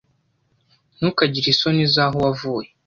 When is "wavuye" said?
2.25-2.67